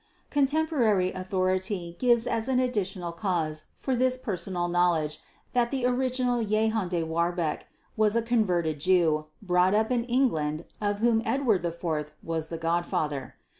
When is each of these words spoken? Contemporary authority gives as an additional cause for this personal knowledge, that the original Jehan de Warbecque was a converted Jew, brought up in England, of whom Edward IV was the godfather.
Contemporary 0.31 1.11
authority 1.11 1.95
gives 1.99 2.25
as 2.25 2.47
an 2.47 2.57
additional 2.57 3.11
cause 3.11 3.65
for 3.75 3.95
this 3.95 4.17
personal 4.17 4.67
knowledge, 4.67 5.19
that 5.53 5.69
the 5.69 5.85
original 5.85 6.43
Jehan 6.43 6.89
de 6.89 7.03
Warbecque 7.03 7.65
was 7.95 8.15
a 8.15 8.23
converted 8.23 8.79
Jew, 8.79 9.27
brought 9.43 9.75
up 9.75 9.91
in 9.91 10.05
England, 10.05 10.65
of 10.81 10.97
whom 11.01 11.21
Edward 11.23 11.63
IV 11.63 12.13
was 12.23 12.47
the 12.47 12.57
godfather. 12.57 13.35